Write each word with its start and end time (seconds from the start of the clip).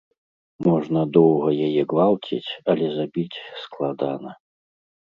Можна 0.67 1.03
доўга 1.17 1.49
яе 1.67 1.81
гвалціць, 1.93 2.51
але 2.75 2.85
забіць 2.97 3.41
складана. 3.67 4.31